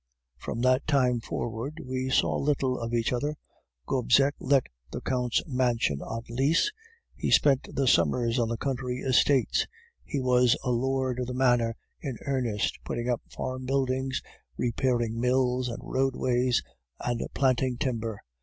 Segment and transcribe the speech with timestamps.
[0.43, 3.35] '""From that time forward we saw little of each other.
[3.87, 6.71] Gobseck let the Count's mansion on lease;
[7.15, 9.67] he spent the summers on the country estates.
[10.03, 14.23] He was a lord of the manor in earnest, putting up farm buildings,
[14.57, 16.63] repairing mills and roadways,
[17.01, 18.21] and planting timber.